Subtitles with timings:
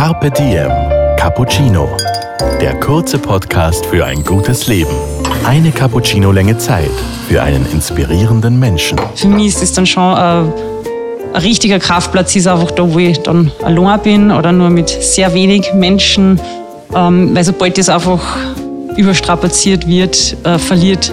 [0.00, 0.70] Carpe Diem
[1.18, 1.86] Cappuccino.
[2.58, 4.94] Der kurze Podcast für ein gutes Leben.
[5.44, 6.90] Eine Cappuccino-Länge Zeit
[7.28, 8.98] für einen inspirierenden Menschen.
[9.14, 13.18] Für mich ist es dann schon äh, ein richtiger Kraftplatz, ist einfach da, wo ich
[13.18, 16.40] dann allein bin oder nur mit sehr wenig Menschen.
[16.94, 18.22] Ähm, weil sobald das einfach
[18.96, 21.12] überstrapaziert wird, äh, verliert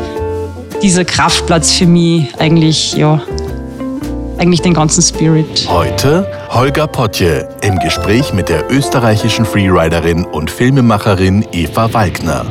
[0.82, 3.22] dieser Kraftplatz für mich eigentlich, ja,
[4.40, 5.68] eigentlich den ganzen Spirit.
[5.68, 12.46] Heute Holger Potje im Gespräch mit der österreichischen Freeriderin und Filmemacherin Eva Walkner.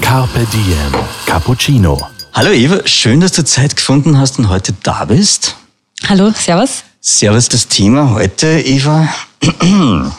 [0.00, 2.00] Carpe Diem Cappuccino.
[2.32, 5.56] Hallo Eva, schön, dass du Zeit gefunden hast und heute da bist.
[6.08, 6.84] Hallo, Servus.
[7.00, 9.08] Servus, das Thema heute, Eva,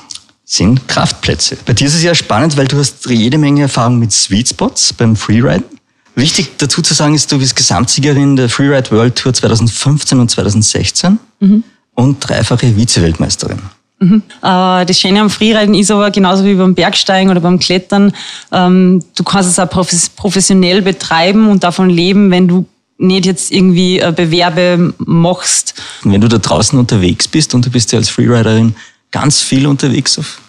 [0.46, 1.58] sind Kraftplätze.
[1.66, 4.94] Bei dir ist es ja spannend, weil du hast jede Menge Erfahrung mit Sweet Spots
[4.94, 5.71] beim Freeriden.
[6.16, 11.20] Wichtig dazu zu sagen ist, du bist Gesamtsiegerin der Freeride World Tour 2015 und 2016
[11.40, 11.64] mhm.
[11.94, 13.60] und dreifache Vize-Weltmeisterin.
[14.00, 14.24] Mhm.
[14.42, 18.14] Äh, das Schöne am Freeriden ist aber genauso wie beim Bergsteigen oder beim Klettern,
[18.52, 22.66] ähm, du kannst es auch professionell betreiben und davon leben, wenn du
[22.98, 25.76] nicht jetzt irgendwie äh, Bewerbe machst.
[26.04, 28.76] Wenn du da draußen unterwegs bist und du bist ja als Freeriderin
[29.12, 30.40] ganz viel unterwegs auf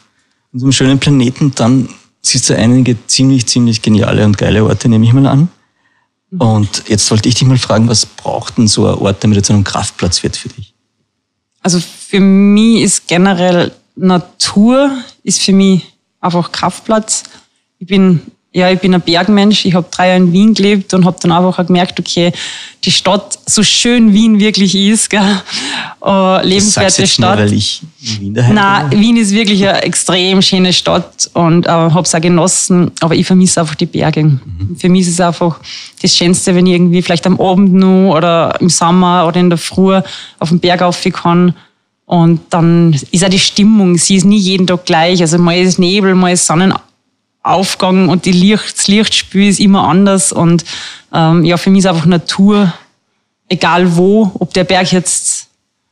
[0.52, 1.88] unserem schönen Planeten, dann
[2.22, 5.48] siehst du einige ziemlich, ziemlich geniale und geile Orte, nehme ich mal an.
[6.38, 9.42] Und jetzt wollte ich dich mal fragen, was braucht denn so ein Ort, damit er
[9.42, 10.74] zu einem Kraftplatz wird für dich?
[11.60, 17.24] Also für mich ist generell Natur, ist für mich einfach Kraftplatz.
[17.78, 18.22] Ich bin
[18.54, 19.64] ja, ich bin ein Bergmensch.
[19.64, 22.32] Ich habe drei Jahre in Wien gelebt und habe dann einfach auch gemerkt, okay,
[22.84, 25.22] die Stadt, so schön Wien wirklich ist, gell,
[26.04, 27.38] äh, lebenswerte Stadt.
[27.38, 29.00] Nur, weil ich in Wien daheim Nein, bin.
[29.00, 33.26] Wien ist wirklich eine extrem schöne Stadt und äh, habe es auch genossen, aber ich
[33.26, 34.24] vermisse einfach die Berge.
[34.24, 34.76] Mhm.
[34.76, 35.58] Für mich ist es einfach
[36.02, 39.58] das Schönste, wenn ich irgendwie vielleicht am Abend nur oder im Sommer oder in der
[39.58, 39.98] Früh
[40.38, 41.54] auf den Berg rauf kann.
[42.04, 45.22] Und dann ist auch die Stimmung, sie ist nie jeden Tag gleich.
[45.22, 46.74] Also mal ist Nebel, mal ist Sonnen
[47.42, 50.32] Aufgang und die Licht, das Lichtspiel ist immer anders.
[50.32, 50.64] Und
[51.12, 52.72] ähm, ja, für mich ist einfach Natur,
[53.48, 55.48] egal wo, ob der Berg jetzt,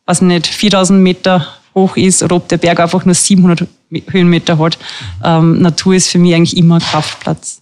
[0.07, 3.67] was nicht, 4000 Meter hoch ist oder ob der Berg einfach nur 700
[4.09, 4.79] Höhenmeter hat.
[5.25, 7.61] Ähm, Natur ist für mich eigentlich immer Kraftplatz.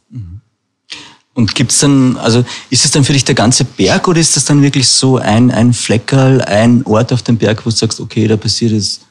[1.35, 4.45] Und gibt's dann, also ist es dann für dich der ganze Berg oder ist das
[4.45, 8.27] dann wirklich so ein, ein Fleckerl, ein Ort auf dem Berg, wo du sagst, okay,
[8.27, 9.03] da passiert jetzt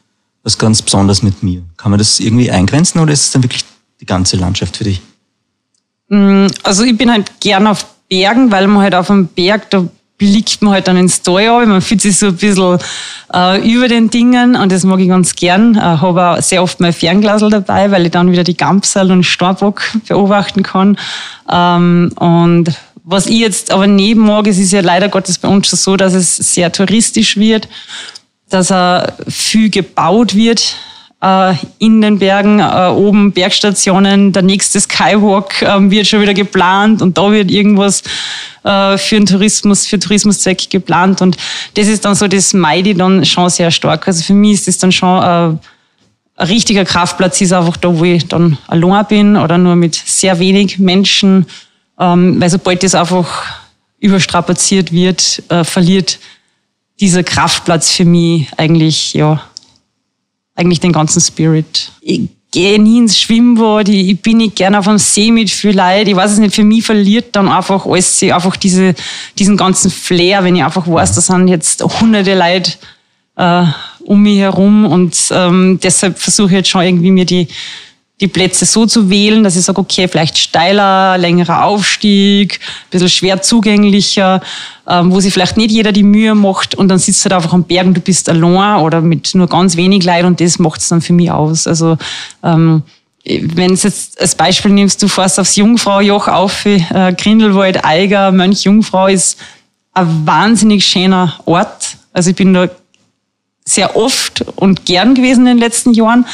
[0.44, 1.64] was ganz Besonderes mit mir?
[1.78, 3.64] Kann man das irgendwie eingrenzen oder ist es dann wirklich
[4.00, 5.02] die ganze Landschaft für dich?
[6.10, 9.86] Mm, also ich bin halt gern auf Bergen, weil man halt auf dem Berg, da
[10.18, 12.80] blickt man halt dann ins Tal man fühlt sich so ein bisschen
[13.34, 15.76] äh, über den Dingen und das mag ich ganz gern.
[15.76, 19.24] Äh, habe auch sehr oft mein Fernglasel dabei, weil ich dann wieder die Gampsal und
[19.24, 20.98] Starbock beobachten kann.
[21.52, 25.68] Ähm, und was ich jetzt aber neben mag, es ist ja leider Gottes bei uns
[25.68, 27.70] schon so, dass es sehr touristisch wird,
[28.50, 30.97] dass er viel gebaut wird äh,
[31.80, 37.18] in den Bergen, äh, oben Bergstationen, der nächste Skywalk äh, wird schon wieder geplant und
[37.18, 38.04] da wird irgendwas
[38.64, 41.22] äh, für den Tourismus, für Tourismuszweck geplant.
[41.22, 41.36] Und
[41.74, 44.08] das ist dann so, das meide ich dann schon sehr stark.
[44.08, 45.58] Also für mich ist das dann schon äh,
[46.38, 50.38] ein richtiger Kraftplatz ist einfach da, wo ich dann allein bin oder nur mit sehr
[50.38, 51.48] wenig Menschen,
[52.00, 53.44] ähm, weil sobald das einfach
[54.00, 56.20] überstrapaziert wird, äh, verliert
[57.00, 59.42] dieser Kraftplatz für mich eigentlich, ja,
[60.58, 61.92] eigentlich den ganzen Spirit.
[62.02, 66.08] Ich gehe nie ins Schwimmbad, ich bin nicht gerne auf einem See mit viel Leid.
[66.08, 68.96] Ich weiß es nicht, für mich verliert dann einfach alles, einfach diese,
[69.38, 72.74] diesen ganzen Flair, wenn ich einfach weiß, da sind jetzt hunderte Leute
[73.36, 73.64] äh,
[74.00, 77.48] um mich herum und ähm, deshalb versuche ich jetzt schon irgendwie mir die,
[78.20, 83.10] die Plätze so zu wählen, dass ich sage, okay, vielleicht steiler, längerer Aufstieg, ein bisschen
[83.10, 84.42] schwer zugänglicher,
[84.88, 87.54] ähm, wo sich vielleicht nicht jeder die Mühe macht und dann sitzt du halt einfach
[87.54, 90.82] am Berg und du bist allein oder mit nur ganz wenig Leid und das macht
[90.82, 91.68] es dann für mich aus.
[91.68, 91.98] Also
[92.44, 92.82] ähm,
[93.24, 96.80] wenn du jetzt als Beispiel nimmst, du fährst aufs Jungfraujoch auf, äh,
[97.16, 99.38] Grindelwald, Eiger, Mönch, Jungfrau ist
[99.94, 101.98] ein wahnsinnig schöner Ort.
[102.14, 102.68] Also ich bin da
[103.66, 106.26] sehr oft und gern gewesen in den letzten Jahren.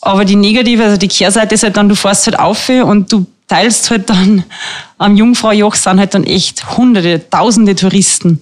[0.00, 3.26] Aber die negative, also die Kehrseite ist halt dann, du fährst halt auf und du
[3.50, 4.44] teilst halt dann
[4.96, 8.40] am Jungfraujoch sind halt dann echt hunderte, tausende Touristen.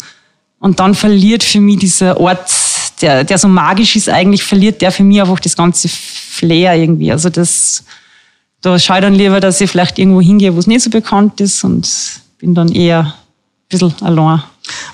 [0.61, 2.51] Und dann verliert für mich dieser Ort,
[3.01, 7.11] der, der so magisch ist eigentlich, verliert der für mich einfach das ganze Flair irgendwie.
[7.11, 7.85] Also das,
[8.61, 11.41] da schaue ich dann lieber, dass ich vielleicht irgendwo hingehe, wo es nicht so bekannt
[11.41, 11.89] ist und
[12.39, 13.13] bin dann eher ein
[13.69, 14.43] bisschen allein.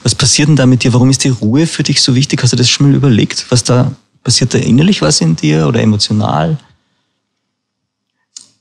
[0.02, 0.92] Was passiert denn da mit dir?
[0.92, 2.42] Warum ist die Ruhe für dich so wichtig?
[2.42, 3.90] Hast du das schon mal überlegt, was da
[4.24, 6.58] Passiert da innerlich was in dir oder emotional?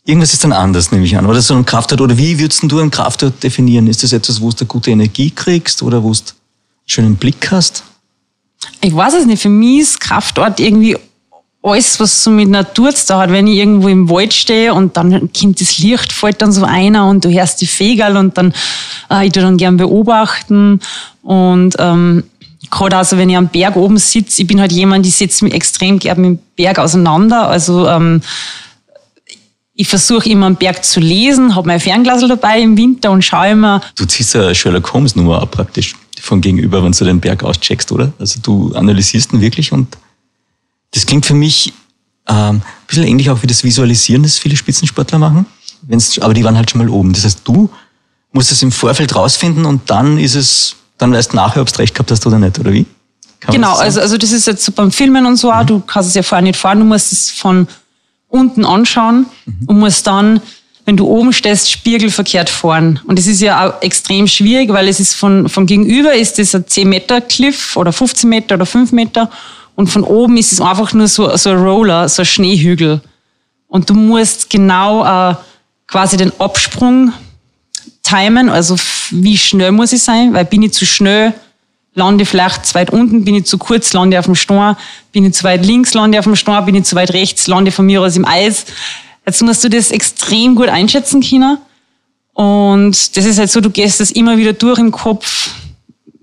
[0.06, 1.26] Irgendwas ist dann anders, nehme ich an.
[1.26, 3.88] Oder so ein Kraftort, oder wie würdest du einen Kraftort definieren?
[3.88, 6.26] Ist das etwas, wo du gute Energie kriegst oder wo du einen
[6.86, 7.84] schönen Blick hast?
[8.82, 9.42] Ich weiß es nicht.
[9.42, 10.98] Für mich ist Kraftort irgendwie
[11.64, 14.98] alles, was so mit Natur zu tun hat, wenn ich irgendwo im Wald stehe und
[14.98, 18.54] dann kommt das Licht, fällt dann so einer und du hörst die Vögel und dann,
[19.10, 20.82] äh, ich tu dann gern beobachten
[21.22, 22.26] und ähm,
[22.70, 25.54] gerade also wenn ich am Berg oben sitze, ich bin halt jemand, die setzt mich
[25.54, 28.22] extrem gern mit dem Berg auseinander, also ähm,
[29.76, 33.50] ich versuche immer am Berg zu lesen, habe mein Fernglas dabei im Winter und schaue
[33.50, 33.82] immer.
[33.96, 37.92] Du ziehst ja Sherlock Holmes Nummer ab praktisch von gegenüber, wenn du den Berg auscheckst,
[37.92, 38.14] oder?
[38.20, 39.98] Also du analysierst ihn wirklich und
[40.92, 41.74] das klingt für mich
[42.28, 45.46] ähm, ein bisschen ähnlich auch wie das Visualisieren, das viele Spitzensportler machen.
[45.82, 47.12] Wenn's, aber die waren halt schon mal oben.
[47.12, 47.70] Das heißt, du
[48.32, 51.80] musst es im Vorfeld rausfinden und dann ist es, dann weißt du nachher, ob du
[51.80, 52.86] recht gehabt hast oder nicht, oder wie?
[53.42, 55.68] Kann genau, also, also das ist jetzt so beim Filmen und so auch, mhm.
[55.68, 57.68] du kannst es ja vorher nicht fahren, du musst es von
[58.30, 59.68] unten anschauen mhm.
[59.68, 60.42] und musst dann,
[60.86, 63.02] wenn du oben stehst, spiegelverkehrt fahren.
[63.06, 66.56] Und das ist ja auch extrem schwierig, weil es ist von, vom Gegenüber ist das
[66.56, 69.30] ein 10 Meter Cliff oder 15 Meter oder 5 Meter
[69.76, 73.02] und von oben ist es einfach nur so, so ein Roller, so ein Schneehügel.
[73.68, 75.36] Und du musst genau äh,
[75.88, 77.12] quasi den Absprung
[78.04, 78.78] timen, also
[79.14, 81.34] wie schnell muss ich sein, weil bin ich zu schnell,
[81.96, 84.76] lande vielleicht zu weit unten, bin ich zu kurz, lande auf dem Stein,
[85.12, 87.72] bin ich zu weit links, lande auf dem Stein, bin ich zu weit rechts, lande
[87.72, 88.66] von mir aus im Eis.
[89.26, 91.58] Jetzt musst du das extrem gut einschätzen können.
[92.34, 95.52] Und das ist halt so, du gehst das immer wieder durch im Kopf,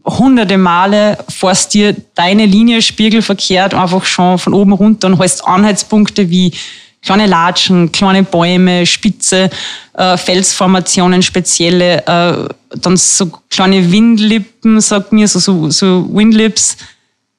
[0.05, 6.31] hunderte Male fährst dir deine Linie spiegelverkehrt einfach schon von oben runter und hast Anhaltspunkte
[6.31, 6.53] wie
[7.02, 9.50] kleine Latschen, kleine Bäume, spitze
[9.94, 16.76] äh, Felsformationen, spezielle, äh, dann so kleine Windlippen, sagt mir, so, so, so Windlips,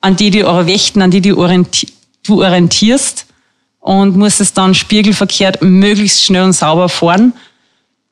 [0.02, 1.88] an die du eure Wächten, an die du, orienti
[2.24, 3.26] du orientierst
[3.80, 7.34] und musst es dann spiegelverkehrt möglichst schnell und sauber fahren.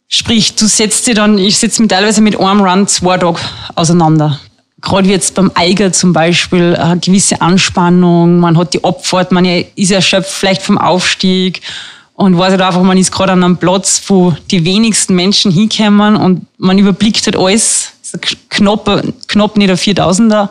[0.08, 3.40] Sprich, du setzt dir dann, ich setze mich teilweise mit einem Run zwei Tage
[3.76, 4.40] auseinander
[4.82, 9.92] gerade jetzt beim Eiger zum Beispiel eine gewisse Anspannung, man hat die Abfahrt, man ist
[9.92, 11.62] erschöpft vielleicht vom Aufstieg
[12.14, 16.16] und weiß halt einfach, man ist gerade an einem Platz, wo die wenigsten Menschen hinkommen
[16.16, 17.94] und man überblickt halt alles,
[18.50, 20.50] knapp, knapp nicht der 4000er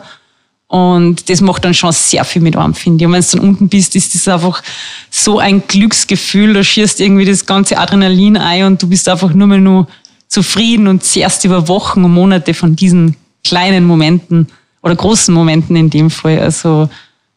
[0.68, 3.06] und das macht dann schon sehr viel mit einem, finde ich.
[3.06, 4.62] Und wenn du dann unten bist, ist das einfach
[5.10, 9.46] so ein Glücksgefühl, da schießt irgendwie das ganze Adrenalin ein und du bist einfach nur
[9.46, 9.86] mehr nur
[10.28, 13.16] zufrieden und zehrst über Wochen und Monate von diesen
[13.48, 14.46] kleinen Momenten
[14.82, 16.38] oder großen Momenten in dem Fall.
[16.38, 16.88] Also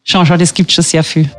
[0.04, 1.30] schau, schau, das gibt schon sehr viel.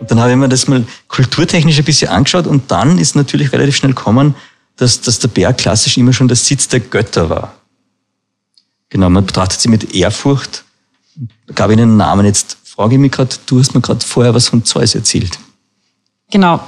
[0.00, 3.52] Und dann habe ich mir das mal kulturtechnisch ein bisschen angeschaut und dann ist natürlich
[3.52, 4.34] relativ schnell gekommen,
[4.76, 7.54] dass, dass der Berg klassisch immer schon der Sitz der Götter war.
[8.90, 10.64] Genau, man betrachtet sie mit Ehrfurcht.
[11.46, 12.24] Da gab ich einen Namen.
[12.24, 15.38] Jetzt frage ich mich gerade, du hast mir gerade vorher was von Zeus erzählt.
[16.30, 16.60] Genau.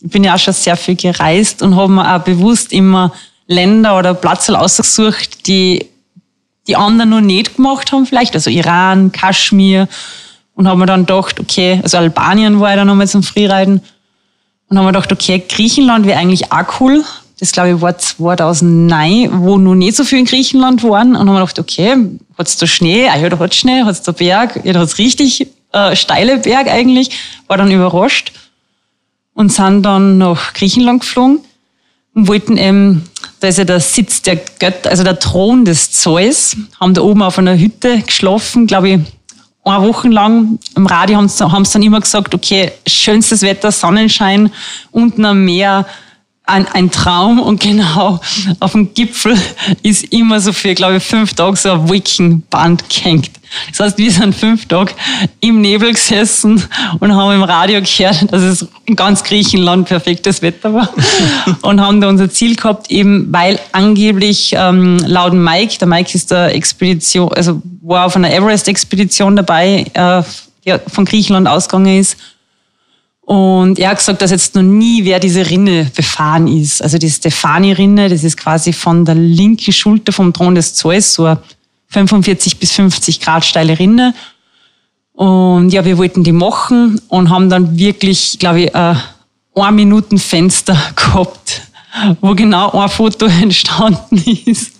[0.00, 3.12] Ich bin ja auch schon sehr viel gereist und habe mir auch bewusst immer
[3.46, 5.86] Länder oder Plätze ausgesucht, die
[6.66, 9.88] die anderen noch nicht gemacht haben vielleicht, also Iran, Kaschmir
[10.54, 13.80] und haben wir dann gedacht, okay, also Albanien war ich dann nochmal zum Freeriden
[14.68, 17.04] und haben wir gedacht, okay, Griechenland wäre eigentlich auch cool.
[17.38, 21.34] Das glaube ich war 2009, wo noch nicht so viel in Griechenland waren und haben
[21.34, 21.96] wir gedacht, okay,
[22.38, 23.08] hat's da Schnee?
[23.08, 24.60] Ah ja, da hat's Schnee, hat's da Berg?
[24.64, 27.10] Ja, da hat's richtig äh, steile Berg eigentlich.
[27.46, 28.32] War dann überrascht
[29.34, 31.40] und sind dann nach Griechenland geflogen
[32.14, 33.04] und wollten eben
[33.46, 37.22] da ist ja der Sitz der Götter, also der Thron des Zeus, haben da oben
[37.22, 39.00] auf einer Hütte geschlafen, glaube ich,
[39.62, 40.58] eine Woche lang.
[40.74, 44.50] Im Radio haben sie, haben sie dann immer gesagt, okay, schönstes Wetter, Sonnenschein,
[44.90, 45.86] unten am Meer,
[46.46, 48.20] ein, ein Traum und genau
[48.60, 49.36] auf dem Gipfel
[49.82, 53.30] ist immer so für, glaube ich, fünf Tage so ein Wolkenband gehängt.
[53.70, 54.92] Das heißt, wir sind fünf Tage
[55.40, 56.62] im Nebel gesessen
[57.00, 60.88] und haben im Radio gehört, dass es in ganz Griechenland perfektes Wetter war
[61.62, 66.30] und haben da unser Ziel gehabt, eben weil angeblich ähm, laut Mike, der Mike ist
[66.30, 70.22] der Expedition, also war auf einer Everest-Expedition dabei, äh,
[70.64, 72.16] die von Griechenland ausgegangen ist
[73.26, 76.80] und er hat gesagt, dass jetzt noch nie wer diese Rinne befahren ist.
[76.80, 81.24] Also die Stefani-Rinne, das ist quasi von der linken Schulter vom Thron des Zeus, so
[81.24, 81.38] eine
[81.88, 84.14] 45 bis 50 Grad steile Rinne.
[85.12, 88.96] Und ja, wir wollten die machen und haben dann wirklich, glaube ich, ein
[89.56, 91.62] Ein-Minuten-Fenster gehabt,
[92.20, 94.70] wo genau ein Foto entstanden ist.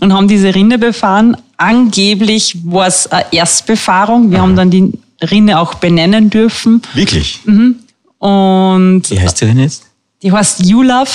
[0.00, 1.36] Und haben diese Rinne befahren.
[1.56, 4.32] Angeblich war es eine Erstbefahrung.
[4.32, 6.82] Wir haben dann die Rinne auch benennen dürfen.
[6.94, 7.40] Wirklich?
[7.44, 7.76] Mhm.
[8.18, 9.84] Und Wie heißt die Rinne jetzt?
[10.22, 11.10] Die heißt You Love.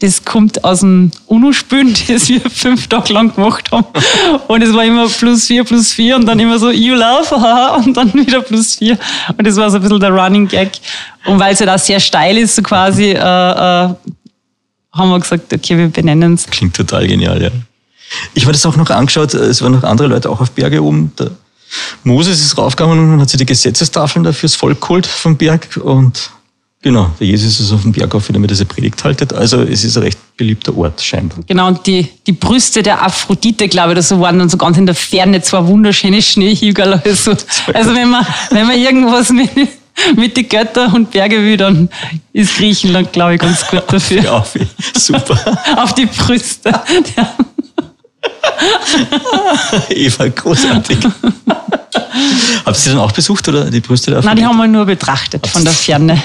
[0.00, 3.86] Das kommt aus dem UNO-Spülen, das wir fünf Tage lang gemacht haben.
[4.46, 7.76] Und es war immer plus vier, plus vier und dann immer so You Love, haha,
[7.76, 8.98] und dann wieder plus vier.
[9.36, 10.72] Und das war so ein bisschen der Running Gag.
[11.24, 13.94] Und weil es ja halt da sehr steil ist, so quasi, äh, äh,
[14.92, 16.46] haben wir gesagt, okay, wir benennen es.
[16.46, 17.50] Klingt total genial, ja.
[18.34, 21.12] Ich habe das auch noch angeschaut, es waren noch andere Leute auch auf Berge oben.
[21.18, 21.30] Der
[22.04, 26.30] Moses ist raufgegangen und hat sich die Gesetzestafeln da fürs Volk geholt vom Berg und
[26.82, 29.32] genau, der Jesus ist auf dem Berg auf, damit er seine Predigt haltet.
[29.32, 31.38] Also es ist ein recht beliebter Ort scheinbar.
[31.46, 34.86] Genau, und die, die Brüste der Aphrodite, glaube ich, das waren dann so ganz in
[34.86, 37.00] der Ferne zwei wunderschöne Schneehügel.
[37.04, 37.32] Also,
[37.74, 39.50] also wenn man, wenn man irgendwas mit,
[40.16, 41.88] mit den Göttern und Berge will, dann
[42.32, 44.22] ist Griechenland, glaube ich, ganz gut dafür.
[44.22, 44.54] Ja, auf,
[44.94, 45.58] super.
[45.76, 46.70] auf die Brüste.
[47.16, 47.34] Ja.
[49.90, 50.98] Eva, großartig.
[52.64, 54.86] Habt ihr sie dann auch besucht oder die Brüste der Nein, die haben wir nur
[54.86, 56.22] betrachtet von der Ferne.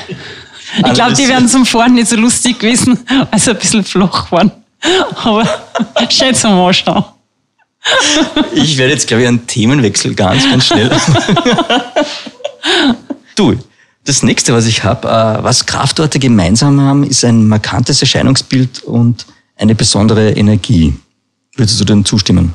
[0.77, 4.31] Ich glaube, die wären zum Fahren nicht so lustig gewesen, weil sie ein bisschen flach
[4.31, 4.51] waren.
[5.23, 5.43] Aber
[6.09, 7.03] schön zum Anschauen.
[8.53, 10.89] Ich werde jetzt, glaube ich, einen Themenwechsel ganz, ganz schnell.
[13.35, 13.55] du,
[14.05, 19.25] das nächste, was ich habe, äh, was Kraftorte gemeinsam haben, ist ein markantes Erscheinungsbild und
[19.57, 20.93] eine besondere Energie.
[21.55, 22.53] Würdest du dem zustimmen?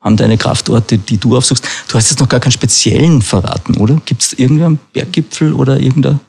[0.00, 4.00] Haben deine Kraftorte, die du aufsuchst, du hast jetzt noch gar keinen speziellen verraten, oder?
[4.06, 6.20] Gibt es irgendeinen Berggipfel oder irgendein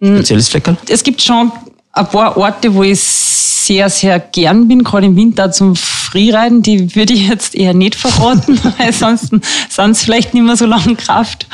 [0.00, 0.16] hm.
[0.16, 0.76] spezielles Fleckerl?
[0.88, 1.52] Es gibt schon
[1.92, 6.62] ein paar Orte, wo ich sehr, sehr gern bin, gerade im Winter zum Freeriden.
[6.62, 10.66] Die würde ich jetzt eher nicht verraten, weil sonst sind es vielleicht nicht mehr so
[10.66, 11.46] lange Kraft.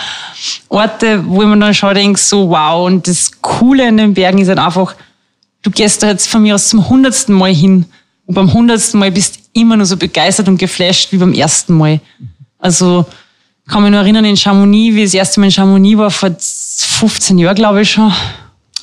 [0.68, 2.86] Orte, wo mir dann schon denke, so wow.
[2.86, 4.94] Und das Coole in den Bergen ist halt einfach,
[5.62, 7.86] du gehst da jetzt von mir aus zum hundertsten Mal hin
[8.26, 11.76] und beim hundertsten Mal bist du immer nur so begeistert und geflasht wie beim ersten
[11.76, 12.00] Mal.
[12.58, 13.06] Also
[13.68, 16.30] kann mich nur erinnern in Chamonix, wie ich das erste Mal in Chamonix war, vor
[16.38, 18.12] 15 Jahren glaube ich schon.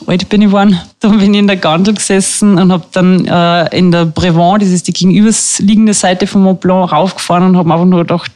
[0.08, 0.80] Alt bin ich geworden.
[1.00, 4.70] Da bin ich in der Gondel gesessen und habe dann äh, in der Brevant, das
[4.70, 8.32] ist die gegenüberliegende Seite vom Mont Blanc, raufgefahren und habe einfach nur gedacht,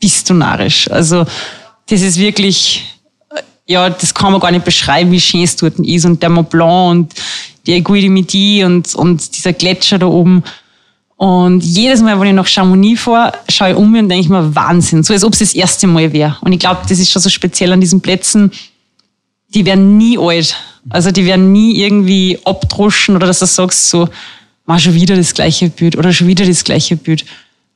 [0.00, 0.90] bist du narrisch.
[0.90, 1.24] Also
[1.88, 2.84] das ist wirklich,
[3.66, 6.04] ja, das kann man gar nicht beschreiben, wie schön es dort ist.
[6.04, 7.14] Und der Mont Blanc und
[7.66, 10.42] die Aiguille du Midi und, und dieser Gletscher da oben.
[11.22, 14.28] Und jedes Mal, wenn ich nach Chamonix fahre, schaue ich um mich und denke ich
[14.28, 16.36] mir, Wahnsinn, so als ob es das erste Mal wäre.
[16.40, 18.50] Und ich glaube, das ist schon so speziell an diesen Plätzen,
[19.54, 20.56] die werden nie alt.
[20.90, 24.08] Also die werden nie irgendwie abdroschen oder dass du sagst so,
[24.66, 27.24] mach schon wieder das gleiche Bild oder schon wieder das gleiche Bild.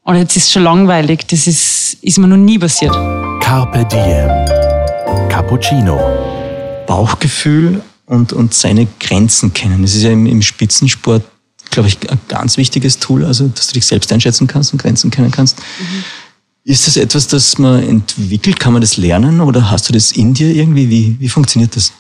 [0.02, 1.28] Und jetzt ist es schon langweilig.
[1.28, 2.94] Das ist, ist mir noch nie passiert.
[3.40, 5.28] Carpe Diem.
[5.28, 6.00] Cappuccino.
[6.88, 9.82] Bauchgefühl und, und seine Grenzen kennen.
[9.82, 11.22] Das ist ja im, im Spitzensport,
[11.76, 15.11] glaube ich, ein ganz wichtiges Tool, also dass du dich selbst einschätzen kannst und Grenzen
[15.11, 15.59] kennen kannst.
[15.59, 16.04] Mhm.
[16.64, 18.59] Ist das etwas, das man entwickelt?
[18.59, 20.88] Kann man das lernen oder hast du das in dir irgendwie?
[20.88, 21.92] Wie, wie funktioniert das?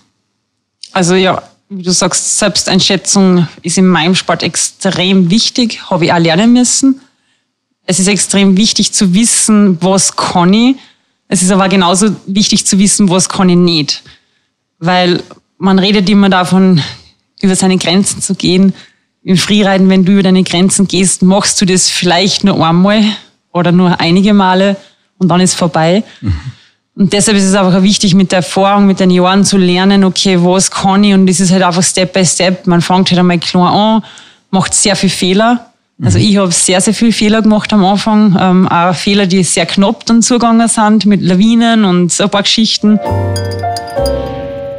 [0.92, 6.18] Also ja, wie du sagst, Selbsteinschätzung ist in meinem Sport extrem wichtig, habe ich auch
[6.18, 7.02] lernen müssen.
[7.84, 10.76] Es ist extrem wichtig zu wissen, was kann ich.
[11.28, 14.02] Es ist aber genauso wichtig zu wissen, was kann ich nicht.
[14.78, 15.22] Weil
[15.58, 16.80] man redet immer davon,
[17.42, 18.72] über seine Grenzen zu gehen.
[19.26, 23.02] Im Freeriden, wenn du über deine Grenzen gehst, machst du das vielleicht nur einmal
[23.52, 24.76] oder nur einige Male
[25.18, 26.04] und dann ist vorbei.
[26.20, 26.32] Mhm.
[26.94, 30.38] Und deshalb ist es einfach wichtig, mit der Erfahrung, mit den Jahren zu lernen, okay,
[30.40, 31.12] was kann ich?
[31.12, 32.68] Und das ist halt einfach Step by Step.
[32.68, 34.04] Man fängt halt einmal klein an,
[34.52, 35.72] macht sehr viel Fehler.
[36.00, 36.24] Also mhm.
[36.24, 38.36] ich habe sehr, sehr viel Fehler gemacht am Anfang.
[38.40, 43.00] Ähm, auch Fehler, die sehr knapp dann zugegangen sind, mit Lawinen und ein paar Geschichten.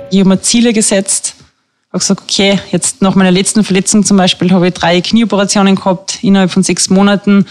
[0.09, 1.36] Ich habe mir Ziele gesetzt.
[1.89, 6.19] Habe gesagt, okay, jetzt nach meiner letzten Verletzung zum Beispiel habe ich drei Knieoperationen gehabt
[6.21, 7.45] innerhalb von sechs Monaten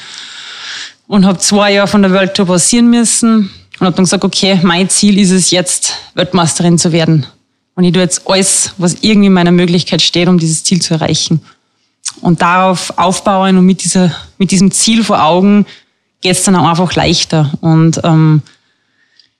[1.07, 4.61] und habe zwei Jahre von der World Tour passieren müssen und habe dann gesagt, okay,
[4.63, 7.27] mein Ziel ist es jetzt, Weltmeisterin zu werden.
[7.75, 10.95] Und ich tue jetzt alles, was irgendwie in meiner Möglichkeit steht, um dieses Ziel zu
[10.95, 11.41] erreichen.
[12.23, 15.67] Und darauf aufbauen und mit, dieser, mit diesem Ziel vor Augen
[16.23, 17.53] geht es dann auch einfach leichter.
[17.61, 18.43] Und ähm,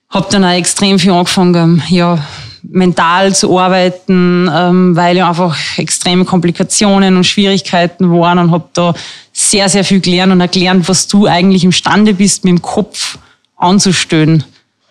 [0.09, 2.23] habe dann auch extrem viel angefangen, ja,
[2.63, 8.93] mental zu arbeiten, ähm, weil ja einfach extreme Komplikationen und Schwierigkeiten waren und habe da
[9.33, 13.17] sehr, sehr viel gelernt und erklärt, was du eigentlich imstande bist, mit dem Kopf
[13.55, 14.43] anzustellen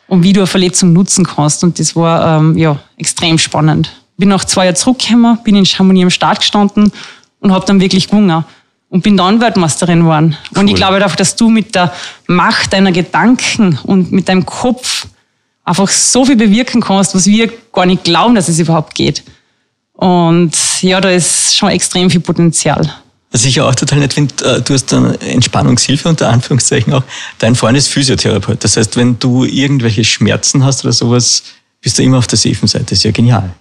[0.08, 1.64] und wie du eine Verletzung nutzen kannst.
[1.64, 3.92] Und das war ähm, ja extrem spannend.
[4.16, 6.92] Bin nach zwei Jahren zurückgekommen, bin in Chamonix am Start gestanden
[7.40, 8.44] und habe dann wirklich gewonnen
[8.88, 10.36] und bin dann Weltmeisterin geworden.
[10.50, 10.60] Cool.
[10.60, 11.92] Und ich glaube auch, dass du mit der
[12.26, 15.06] Macht deiner Gedanken und mit deinem Kopf
[15.66, 19.22] einfach so viel bewirken kannst, was wir gar nicht glauben, dass es überhaupt geht.
[19.92, 22.94] Und ja, da ist schon extrem viel Potenzial.
[23.32, 27.02] Was ich auch total nett finde, äh, du hast dann Entspannungshilfe unter Anführungszeichen auch.
[27.38, 28.62] Dein Freund ist Physiotherapeut.
[28.62, 31.42] Das heißt, wenn du irgendwelche Schmerzen hast oder sowas,
[31.80, 32.86] bist du immer auf der safen Seite.
[32.90, 33.54] Das ist ja genial.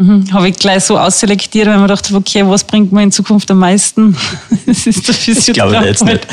[0.00, 3.50] Mhm, habe ich gleich so ausselektiert, weil man dachte, okay, was bringt mir in Zukunft
[3.50, 4.16] am meisten?
[4.64, 5.72] Das ist der Physiotherapeut.
[5.72, 6.26] Ich glaube jetzt nicht.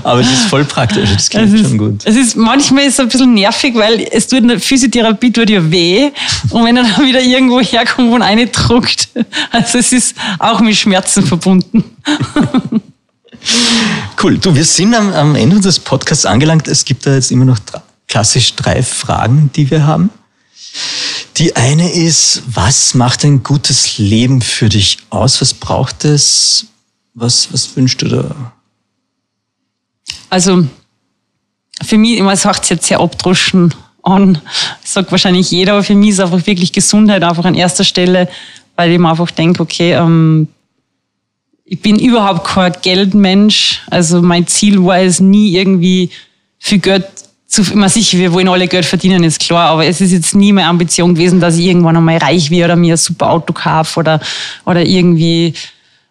[0.04, 2.02] Aber das ist voll praktisch, das klingt ist, schon gut.
[2.04, 5.70] Es ist, manchmal ist es ein bisschen nervig, weil es tut, eine Physiotherapie tut ja
[5.70, 6.12] weh.
[6.50, 9.08] Und wenn er dann wieder irgendwo herkommt und eine druckt,
[9.50, 11.84] also es ist auch mit Schmerzen verbunden.
[14.22, 14.38] Cool.
[14.38, 16.66] Du, wir sind am, am Ende unseres Podcasts angelangt.
[16.66, 17.58] Es gibt da jetzt immer noch
[18.08, 20.08] klassisch drei Fragen, die wir haben.
[21.36, 25.40] Die eine ist, was macht ein gutes Leben für dich aus?
[25.40, 26.66] Was braucht es?
[27.14, 28.52] Was, was wünschst du da?
[30.30, 30.66] Also,
[31.82, 34.40] für mich, man sagt es jetzt sehr abdroschen an,
[34.84, 38.28] sagt wahrscheinlich jeder, aber für mich ist einfach wirklich Gesundheit einfach an erster Stelle,
[38.76, 40.48] weil ich mir einfach denke, okay, ähm,
[41.64, 43.82] ich bin überhaupt kein Geldmensch.
[43.90, 46.10] Also mein Ziel war es nie irgendwie
[46.58, 47.06] viel Geld
[47.46, 50.52] zu, immer sicher, wir wollen alle Geld verdienen, ist klar, aber es ist jetzt nie
[50.52, 54.00] meine Ambition gewesen, dass ich irgendwann einmal reich werde oder mir ein super Auto kaufe
[54.00, 54.20] oder,
[54.64, 55.54] oder irgendwie,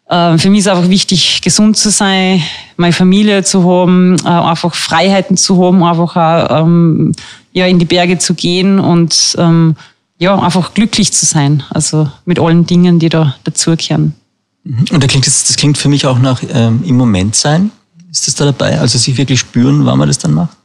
[0.10, 2.42] äh, für mich ist einfach wichtig, gesund zu sein,
[2.78, 7.12] meine Familie zu haben, äh, einfach Freiheiten zu haben, einfach auch, ähm,
[7.52, 9.76] ja, in die Berge zu gehen und, ähm,
[10.20, 14.16] ja, einfach glücklich zu sein, also mit allen Dingen, die da dazugehören.
[14.64, 14.86] Mhm.
[14.92, 17.72] Und da klingt das, das klingt für mich auch nach ähm, im Moment sein.
[18.12, 18.80] Ist das da dabei?
[18.80, 20.56] Also sich wirklich spüren, wann man das dann macht?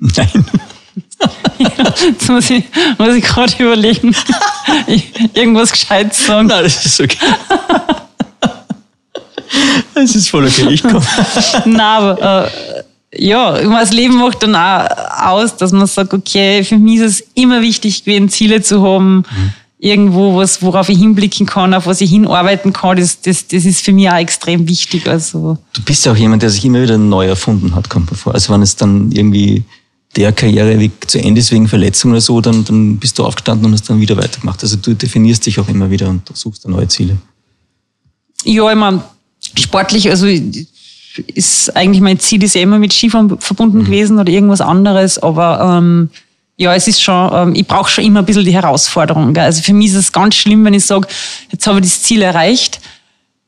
[0.00, 0.44] Nein.
[1.58, 2.64] jetzt muss ich,
[2.98, 4.14] muss ich gerade überlegen.
[5.34, 6.48] Irgendwas Gescheites sagen.
[6.48, 7.18] Nein, das ist okay.
[9.94, 11.02] Das ist voll okay, ich komme.
[11.64, 12.50] Nein, aber
[13.12, 14.88] äh, ja, das Leben macht dann auch
[15.28, 19.16] aus, dass man sagt, okay, für mich ist es immer wichtig gewesen, Ziele zu haben.
[19.16, 23.64] Mhm irgendwo was, worauf ich hinblicken kann, auf was ich hinarbeiten kann, das, das, das
[23.64, 25.06] ist für mich auch extrem wichtig.
[25.06, 25.58] Also.
[25.72, 28.34] Du bist ja auch jemand, der sich immer wieder neu erfunden hat, kommt mir vor.
[28.34, 29.64] Also wenn es dann irgendwie
[30.16, 33.72] der Karriereweg zu Ende ist wegen Verletzung oder so, dann, dann bist du aufgestanden und
[33.72, 34.62] hast dann wieder weitergemacht.
[34.62, 37.16] Also du definierst dich auch immer wieder und suchst da neue Ziele.
[38.44, 39.02] Ja, ich meine,
[39.58, 43.84] sportlich, also ist eigentlich mein Ziel ist ja immer mit Skifahren verbunden mhm.
[43.84, 46.10] gewesen oder irgendwas anderes, aber ähm,
[46.56, 49.34] ja, es ist schon, ähm, ich brauche schon immer ein bisschen die Herausforderung.
[49.34, 49.44] Gell?
[49.44, 51.06] Also für mich ist es ganz schlimm, wenn ich sage,
[51.50, 52.80] jetzt habe ich das Ziel erreicht.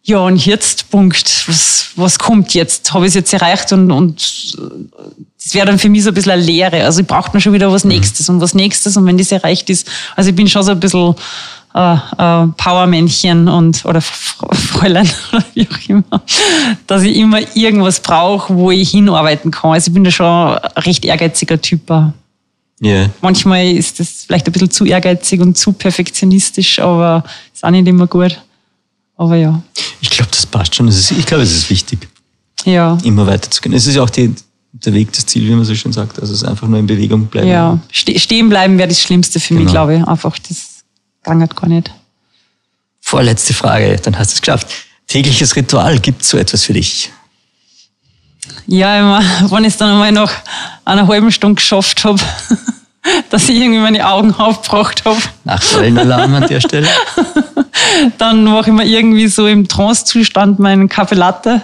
[0.09, 2.95] Ja, und jetzt, Punkt, was, was kommt jetzt?
[2.95, 6.33] Habe ich es jetzt erreicht und, und das wäre dann für mich so ein bisschen
[6.33, 6.83] eine Lehre.
[6.83, 7.91] Also ich brauche dann schon wieder was mhm.
[7.91, 9.87] Nächstes und was Nächstes und wenn das erreicht ist,
[10.17, 11.15] also ich bin schon so ein bisschen
[11.75, 16.23] äh, äh, Powermännchen und oder Fräulein oder wie auch immer,
[16.87, 19.73] dass ich immer irgendwas brauche, wo ich hinarbeiten kann.
[19.73, 21.83] Also ich bin da schon ein recht ehrgeiziger Typ.
[22.83, 23.11] Yeah.
[23.21, 27.87] Manchmal ist das vielleicht ein bisschen zu ehrgeizig und zu perfektionistisch, aber ist auch nicht
[27.87, 28.41] immer gut.
[29.19, 29.61] Aber ja.
[30.01, 30.89] Ich glaube, das passt schon.
[30.89, 32.09] Ist, ich glaube, es ist wichtig.
[32.65, 32.97] Ja.
[33.03, 33.75] Immer weiterzugehen.
[33.75, 34.35] Es ist ja auch die,
[34.73, 36.21] der Weg, das Ziel, wie man so schön sagt.
[36.21, 37.49] Also es ist einfach nur in Bewegung bleiben.
[37.49, 39.65] Ja, stehen bleiben wäre das Schlimmste für genau.
[39.65, 40.05] mich, glaube ich.
[40.07, 40.85] Einfach, das
[41.25, 41.91] gangert gar nicht.
[43.01, 44.69] Vorletzte Frage, dann hast du es geschafft.
[45.09, 47.11] Tägliches Ritual, gibt es so etwas für dich?
[48.67, 50.33] Ja, immer, wenn ich es dann einmal nach
[50.85, 52.21] einer halben Stunde geschafft habe,
[53.31, 55.19] dass ich irgendwie meine Augen aufgebracht habe.
[55.45, 56.89] Nachwellenalarm an der Stelle.
[58.19, 61.63] dann mache ich mir irgendwie so im Trance-Zustand meinen Kaffee Latte.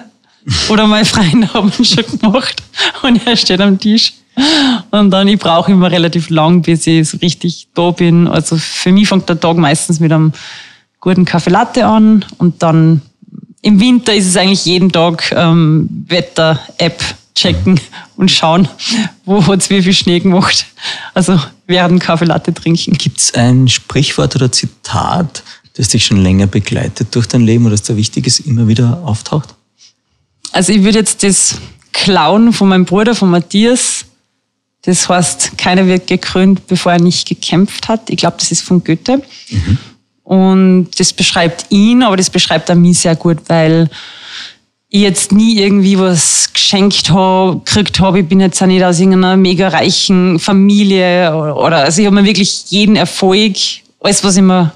[0.69, 2.63] Oder meine Freunde haben schon gemacht
[3.03, 4.13] und er steht am Tisch.
[4.91, 8.27] Und dann, ich brauche immer relativ lang, bis ich so richtig da bin.
[8.27, 10.33] Also für mich fängt der Tag meistens mit einem
[11.01, 13.03] guten Kaffee Latte an und dann
[13.63, 17.03] im Winter ist es eigentlich jeden Tag ähm, Wetter-App
[17.35, 17.81] checken
[18.17, 18.69] und schauen,
[19.25, 20.67] wo hat es wie viel Schnee gemacht.
[21.15, 22.93] Also während Kaffee Latte trinken.
[22.93, 25.43] Gibt es ein Sprichwort oder Zitat,
[25.75, 29.03] das dich schon länger begleitet durch dein Leben oder das da wichtig ist, immer wieder
[29.05, 29.55] auftaucht?
[30.53, 31.59] Also ich würde jetzt das
[31.93, 34.07] klauen von meinem Bruder, von Matthias.
[34.83, 38.11] Das heißt, keiner wird gekrönt, bevor er nicht gekämpft hat.
[38.11, 39.23] Ich glaube, das ist von Goethe.
[39.51, 39.79] Mhm.
[40.23, 43.91] Und das beschreibt ihn, aber das beschreibt auch mich sehr gut, weil
[44.89, 48.21] ich jetzt nie irgendwie was geschenkt habe, gekriegt habe.
[48.21, 52.25] Ich bin jetzt auch nicht aus irgendeiner mega reichen Familie oder, also ich habe mir
[52.25, 53.57] wirklich jeden Erfolg,
[54.01, 54.73] alles was ich mir,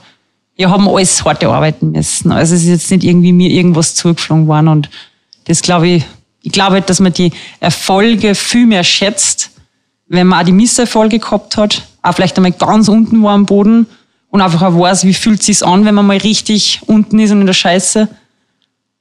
[0.59, 2.33] ja, haben alles harte arbeiten müssen.
[2.33, 4.91] Also es ist jetzt nicht irgendwie mir irgendwas zugeflogen worden und
[5.45, 6.05] das glaube ich,
[6.43, 9.51] ich glaube halt, dass man die Erfolge viel mehr schätzt,
[10.09, 13.87] wenn man auch die Misserfolge gehabt hat, auch vielleicht einmal ganz unten war am Boden
[14.31, 17.41] und einfach auch weiß, wie fühlt sich's an, wenn man mal richtig unten ist und
[17.41, 18.09] in der Scheiße,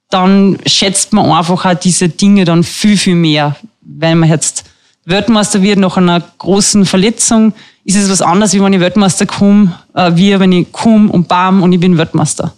[0.09, 3.55] dann schätzt man einfach auch diese Dinge dann viel, viel mehr.
[3.81, 4.65] Wenn man jetzt
[5.05, 7.53] Weltmeister wird nach einer großen Verletzung,
[7.88, 11.30] ist es was anderes, wie wenn ich Weltmeister komme, äh, wie wenn ich komme und
[11.30, 12.54] bam und ich bin Weltmeister.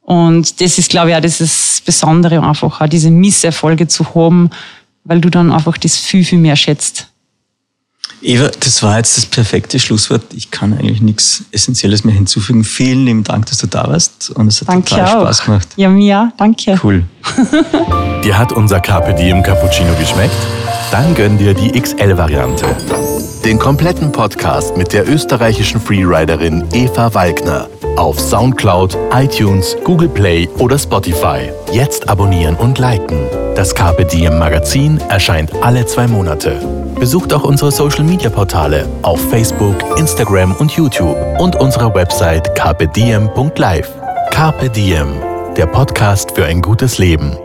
[0.00, 4.50] Und das ist, glaube ich, auch das Besondere, einfach auch diese Misserfolge zu haben,
[5.04, 7.08] weil du dann einfach das viel, viel mehr schätzt.
[8.22, 10.22] Eva, das war jetzt das perfekte Schlusswort.
[10.34, 12.64] Ich kann eigentlich nichts Essentielles mehr hinzufügen.
[12.64, 15.22] Vielen lieben Dank, dass du da warst und es hat danke total auch.
[15.24, 15.68] Spaß gemacht.
[15.76, 16.80] Ja, mir, danke.
[16.82, 17.04] Cool.
[18.24, 20.34] dir hat unser Carpe Diem Cappuccino geschmeckt?
[20.90, 22.64] Dann gönn dir die XL-Variante.
[23.44, 30.78] Den kompletten Podcast mit der österreichischen Freeriderin Eva Walkner auf Soundcloud, iTunes, Google Play oder
[30.78, 31.50] Spotify.
[31.70, 33.28] Jetzt abonnieren und liken.
[33.54, 36.58] Das Carpe Diem Magazin erscheint alle zwei Monate.
[36.98, 43.92] Besucht auch unsere Social Media Portale auf Facebook, Instagram und YouTube und unsere Website carpediem.live.
[44.30, 45.20] Carpe Diem,
[45.54, 47.36] der Podcast für ein gutes Leben.